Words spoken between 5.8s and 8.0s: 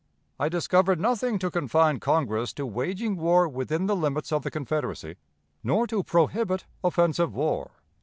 to prohibit offensive war.